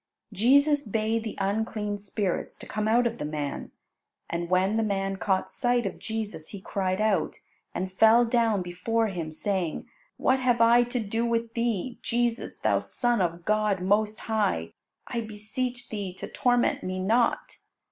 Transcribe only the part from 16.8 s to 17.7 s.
me not."